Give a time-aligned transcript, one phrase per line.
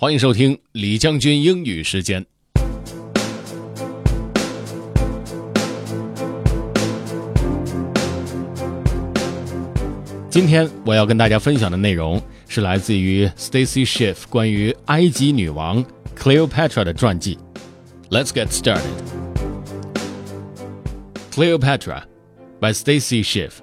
[0.00, 2.24] 欢迎收听李将军英语时间。
[10.30, 12.18] 今天我要跟大家分享的内容
[12.48, 15.84] 是来自于 Stacy Schiff 关于埃及女王
[16.16, 17.36] Cleopatra 的传记。
[18.08, 18.80] Let's get started.
[21.30, 22.04] Cleopatra
[22.58, 23.58] by Stacy Schiff.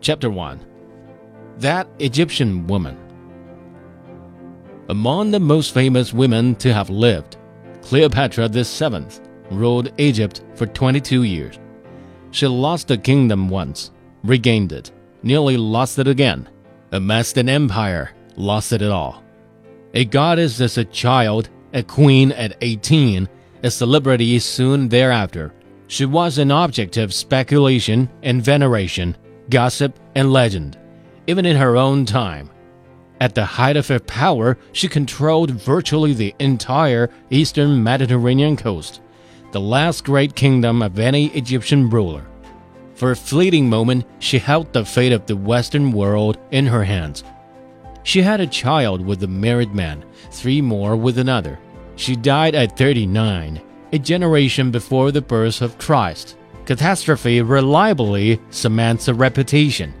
[0.00, 0.60] Chapter 1
[1.60, 3.07] That Egyptian Woman.
[4.90, 7.36] Among the most famous women to have lived,
[7.82, 9.04] Cleopatra VII
[9.50, 11.58] ruled Egypt for 22 years.
[12.30, 13.90] She lost the kingdom once,
[14.24, 14.90] regained it,
[15.22, 16.48] nearly lost it again,
[16.92, 19.22] amassed an empire, lost it all.
[19.92, 23.28] A goddess as a child, a queen at 18,
[23.62, 25.52] a celebrity soon thereafter,
[25.86, 29.18] she was an object of speculation and veneration,
[29.50, 30.78] gossip and legend,
[31.26, 32.48] even in her own time.
[33.20, 39.00] At the height of her power, she controlled virtually the entire eastern Mediterranean coast,
[39.50, 42.24] the last great kingdom of any Egyptian ruler.
[42.94, 47.24] For a fleeting moment, she held the fate of the Western world in her hands.
[48.04, 51.58] She had a child with a married man, three more with another.
[51.96, 53.60] She died at 39,
[53.92, 56.36] a generation before the birth of Christ.
[56.66, 59.92] Catastrophe reliably cements a reputation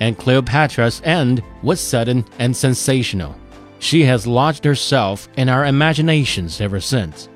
[0.00, 3.36] and Cleopatra's end was sudden and sensational.
[3.78, 7.28] She has lodged herself in our imaginations ever since.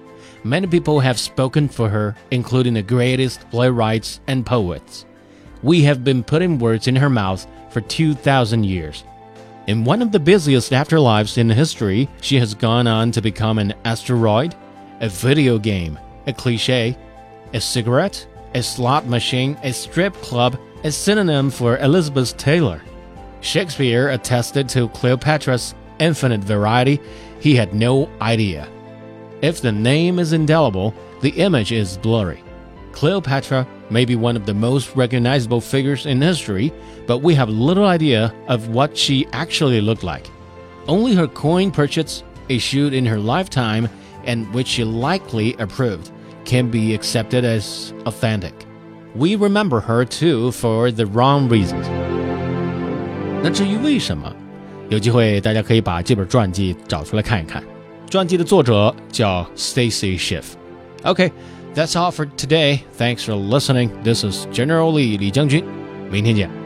[0.43, 5.05] Many people have spoken for her, including the greatest playwrights and poets.
[5.63, 9.05] We have been putting words in her mouth for 2,000 years.
[9.67, 13.75] In one of the busiest afterlives in history, she has gone on to become an
[13.85, 14.55] asteroid,
[15.01, 16.97] a video game, a cliche,
[17.53, 22.83] a cigarette, a slot machine, a strip club, a synonym for Elizabeth Taylor.
[23.43, 27.01] Shakespeare attested to Cleopatra's infinite variety,
[27.41, 28.69] he had no idea.
[29.43, 32.43] If the name is indelible, the image is blurry.
[32.93, 36.73] Cleopatra may be one of the most recognizable figures in history,
[37.07, 40.27] but we have little idea of what she actually looked like.
[40.87, 43.89] Only her coin portraits, issued in her lifetime
[44.25, 46.11] and which she likely approved,
[46.45, 48.67] can be accepted as authentic.
[49.16, 51.86] We remember her too for the wrong reasons.
[53.42, 54.34] 那至于为什么，
[54.90, 57.64] 有机会大家可以把这本传记找出来看一看。
[58.10, 61.32] 传记的作者叫 Stacy Schiff。Okay,
[61.74, 62.80] that's all for today.
[62.98, 63.90] Thanks for listening.
[64.04, 65.64] This is General Lee 李将军。
[66.12, 66.59] 明天见。